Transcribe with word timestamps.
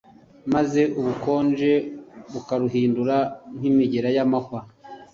maze 0.53 0.81
ubukonje 0.99 1.71
bukaruhindura 2.33 3.17
nk'imigera 3.57 4.09
y'amahwa 4.15 4.59